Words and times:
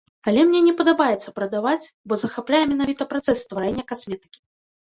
Але 0.29 0.43
мне 0.45 0.61
не 0.67 0.71
падабаецца 0.79 1.33
прадаваць, 1.39 1.91
бо 2.13 2.19
захапляе 2.23 2.65
менавіта 2.73 3.09
працэс 3.13 3.37
стварэння 3.49 3.83
касметыкі. 3.93 4.39